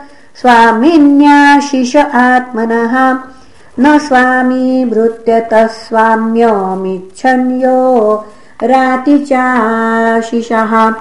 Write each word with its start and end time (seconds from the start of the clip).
स्वामिन्याशिष 0.41 1.95
आत्मनः। 1.95 3.17
न 3.79 3.97
स्वामी 3.97 4.85
भृत्यतः 4.85 5.67
स्वाम्यमिच्छन्यो 5.67 7.79
रातिचाशिषः 8.63 10.93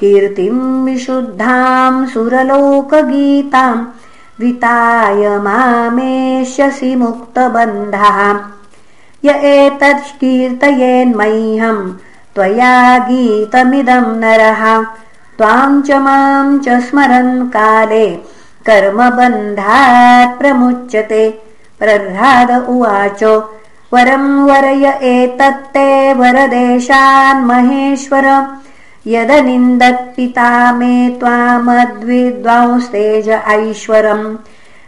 कीर्तिम् 0.00 0.84
विशुद्धाम् 0.84 2.06
सुरलोकगीताम् 2.06 3.86
विताय 4.40 5.22
मामेष्यसि 5.46 6.94
मुक्तबन्धः 6.96 8.18
य 9.24 9.26
एतत्कीर्तयेन्मह्यम् 9.54 11.82
त्वया 12.34 12.74
गीतमिदम् 13.08 14.18
नरः। 14.20 14.62
त्वाम् 15.38 15.82
च 15.82 15.86
माम् 16.06 16.60
च 16.64 16.66
स्मरन् 16.86 17.48
काले 17.56 18.06
कर्मबन्धात् 18.66 20.36
प्रमुच्यते। 20.38 21.24
प्रह्लाद 21.78 22.50
उवाच 22.68 23.22
वरम् 23.92 24.44
वरय 24.48 24.84
एतत्ते 25.12 25.88
वरदेशान्महेश्वर 26.20 28.26
यदनिन्दत्पिता 29.06 30.72
मे 30.72 31.16
त्वामद्विद्वांस्तेज 31.20 33.28
ऐश्वरम्। 33.28 34.36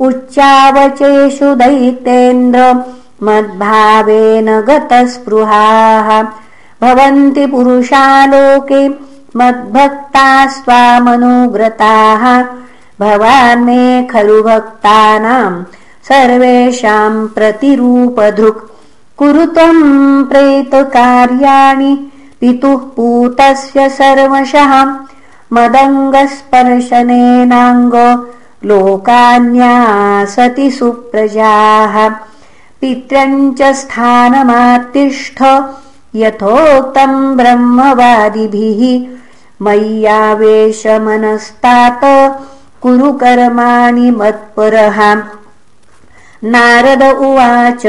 उच्चावचेषु 0.00 1.54
दैतेन्द्र 1.54 2.74
मद्भावेन 3.22 4.48
गतस्पृहाः। 4.60 6.08
भवन्ति 6.82 7.46
पुरुषालोके 7.46 8.88
मद्भक्ता 9.36 10.26
स्वामनुव्रताः 10.46 12.24
भवान् 13.00 13.64
मे 13.64 14.02
खलु 14.12 14.42
भक्तानाम् 14.42 15.64
सर्वेषाम् 16.08 17.28
प्रतिरूपधृक्। 17.28 18.70
कुरु 19.18 19.46
त्वम् 19.46 20.24
प्रेतकार्याणि 20.24 22.10
पितुः 22.40 22.76
पूतस्य 22.76 23.88
सर्वशः। 23.88 24.94
मदङ्गस्पर्शनेनाङ्ग 25.52 28.26
लोकान्यासति 28.64 30.70
सुप्रजाः। 30.70 32.10
पित्रम् 32.80 33.54
च 33.54 33.62
स्थानमातिष्ठ 33.62 35.42
यथोक्तम् 36.14 37.36
ब्रह्मवादिभिः। 37.36 39.06
मय्यावेशमनस्तात् 39.62 42.42
कुरु 42.82 43.12
कर्माणि 43.12 44.10
मत्परः 44.10 45.22
नारद 46.44 47.02
उवाच। 47.02 47.82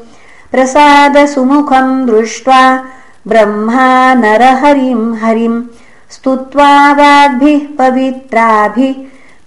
प्रसादसुमुखम् 0.51 2.05
दृष्ट्वा 2.05 2.83
ब्रह्मा 3.27 4.13
नरहरिम् 4.13 5.15
हरिम् 5.15 5.63
स्तुत्वा 6.09 6.91
वाग्भिः 6.91 7.77
पवित्राभिः 7.77 8.93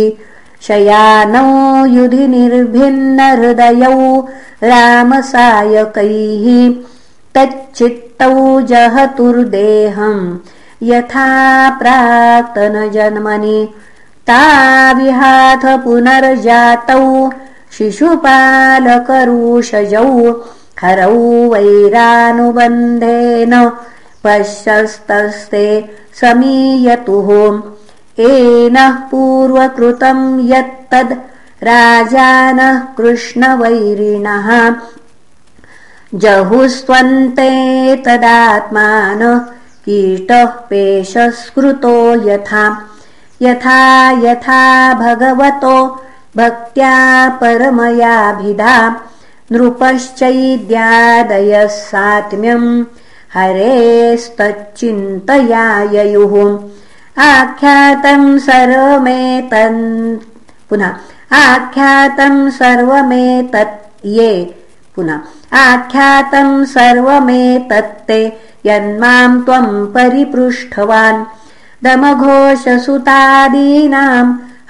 शयानौ 0.67 1.49
युधि 1.97 2.25
निर्भिन्नहृदयौ 2.35 3.99
रामसायकैः 4.71 6.47
तच्चित्तौ 7.37 8.35
जहतुर्देहम् 8.71 10.25
यथा 10.91 11.29
प्राक्तनजन्मनि 11.83 13.59
ताविहाथ 14.31 15.65
पुनर्जातौ 15.85 17.05
शिशुपालकरुषजौ 17.81 20.33
हरौ 20.83 21.53
वैरानुबन्धेन 21.53 23.71
पश्यस्तस्ते 24.25 25.91
समीयतुः। 26.15 27.29
एनः 28.25 28.93
पूर्वकृतम् 28.93 30.53
यत्तद् 30.53 31.13
राजानः 31.63 32.81
कृष्णवैरिणः। 32.81 34.75
जहुस्त्वन्ते 36.15 37.51
तदात्मान 37.97 39.41
कीटः 39.85 40.45
पेशस्कृतो 40.45 42.31
यथा। 42.31 42.89
यथा 43.43 44.11
यथा 44.11 44.95
भगवतो 44.95 46.07
भक्त्या 46.37 46.97
परमयाभिधा 47.41 48.75
नृपश्चैद्यादयः 49.53 51.67
सात्म्यम् 51.67 52.85
हरेस्तच्चिन्तया 53.35 55.65
ययुः 55.95 56.35
आख्यातम् 57.25 58.41
सर्वमेतन् 58.47 59.83
पुनः 60.69 60.93
आख्यातम् 61.41 62.41
सर्वमेतत् 62.61 64.07
ये 64.07 64.33
पुनः 64.97 65.19
आख्यातम् 65.65 66.67
सर्वमेतत्ते 66.75 68.21
यन्माम् 68.67 69.43
त्वम् 69.45 69.87
परिपृष्ठवान्। 69.95 71.21
दमघोषसुतादीनाम् 71.85 72.91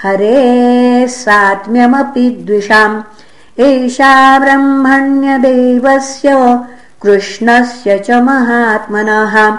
हरे 0.03 1.09
सात्म्यमपि 1.09 2.45
द्विषाम्। 2.47 3.03
एषा 3.61 4.39
ब्रह्मण्यदेवस्य 4.39 6.59
कृष्णस्य 7.03 7.99
च 7.99 8.11
महात्मनः। 8.11 9.59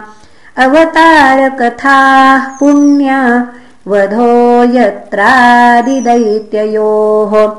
अवतारकथाः 0.65 2.57
पुण्या 2.57 3.47
वधो 3.87 4.63
यत्रादिदैत्ययोः। 4.63 7.51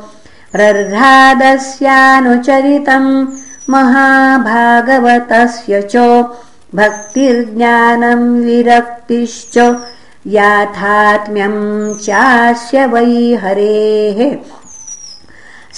रर्घादस्यानुचरितम् 0.55 3.27
महाभागवतस्य 3.71 5.83
च 5.83 6.25
भक्तिर्ज्ञानम् 6.75 8.45
विरक्तिश्च 8.45 9.59
याथात्म्यम् 10.27 11.97
चास्य 12.05 12.79
वै 12.93 13.13
हरेः 13.43 14.19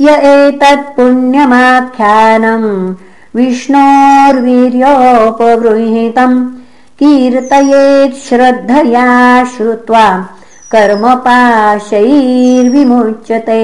य 0.00 0.08
एतत् 0.32 0.92
पुण्यमाख्यानम् 0.96 2.94
विष्णोर्वीर्योपगृहीतम् 3.36 6.36
कीर्तयेत् 6.98 8.22
श्रद्धया 8.26 9.08
श्रुत्वा 9.44 10.06
कर्मपाशैर्विमुच्यते। 10.72 13.62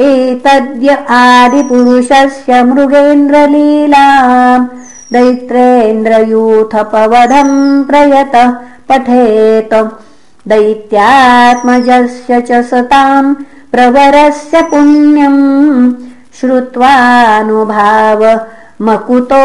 एतद्य 0.00 0.88
आदिपुरुषस्य 1.10 2.62
मृगेन्द्रलीलाम् 2.64 4.68
दैत्रेन्द्रयूथपवधम् 5.12 7.56
प्रयतः 7.88 8.48
पठेत। 8.88 9.72
दैत्यात्मजस्य 10.48 12.32
च 12.48 12.50
सताम् 12.70 13.36
प्रवरस्य 13.72 14.56
पुण्यम् 14.70 15.42
श्रुत्वानुभाव 16.40 18.22
मकुतो 18.86 19.44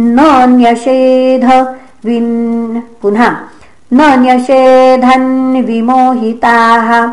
न्यषेध 0.00 1.46
पुनः 3.02 3.36
न्यषेधन् 3.92 5.64
विमोहिताः। 5.64 7.06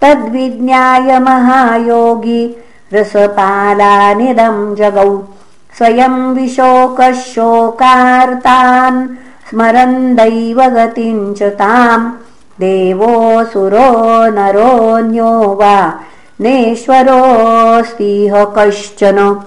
तद्विज्ञाय 0.00 1.18
महायोगी 1.18 2.56
रसपालानिदम् 2.92 4.76
जगौ। 4.76 5.22
स्वयम् 5.78 6.34
विशोकशोकार्तान् 6.34 9.08
स्मरन्दैव 9.50 10.62
गतिम् 10.62 11.34
च 11.34 11.42
ताम्। 11.42 12.12
देवोऽसुरो 12.60 13.90
नरोऽन्यो 14.36 15.56
वा 15.60 15.94
नेश्वरोऽस्तिह 16.40 18.44
कश्चन। 18.44 19.40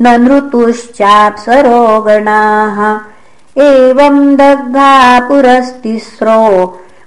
न 0.03 0.05
नृतुश्चाप्सरोगणाः 0.21 2.77
एवम् 3.63 4.35
दग्धा 4.37 4.93
पुरस्तिस्रो 5.27 6.41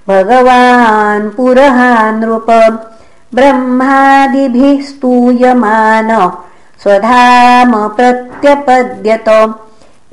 भगवान् 0.08 1.30
पुरहा 1.36 1.90
नृप 2.10 2.50
ब्रह्मादिभिः 3.34 4.80
स्तूयमान 4.88 6.10
स्वधाम 6.82 7.72
प्रत्यपद्यत। 7.96 9.28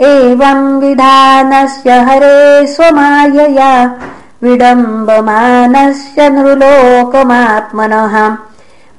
एवम् 0.02 0.80
विधानस्य 0.82 1.90
हरे 2.08 2.68
स्वमायया 2.68 3.74
विडम्बमानस्य 4.44 6.30
नृलोकमात्मनः 6.30 8.16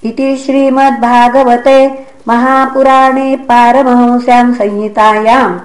इति 0.04 0.30
श्रीमद्भागवते 0.44 1.80
महापुराणे 2.28 3.30
पारमहंस्याम् 3.50 4.56
संहितायाम् 4.56 5.60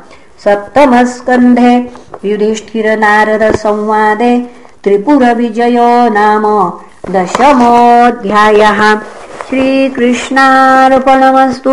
सप्तमस्कन्धे 0.45 1.73
युधिष्ठिरनारदसंवादे 2.25 4.33
त्रिपुरविजयो 4.85 5.91
नाम 6.19 6.45
दशमोऽध्यायः। 7.15 8.81
श्रीकृष्णार्पणमस्तु 9.49 11.73